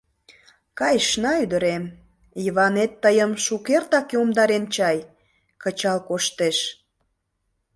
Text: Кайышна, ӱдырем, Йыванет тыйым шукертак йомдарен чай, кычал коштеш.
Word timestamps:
Кайышна, 0.79 1.31
ӱдырем, 1.43 1.83
Йыванет 2.45 2.91
тыйым 3.03 3.31
шукертак 3.45 4.07
йомдарен 4.15 4.65
чай, 4.75 4.97
кычал 5.61 5.99
коштеш. 6.07 6.57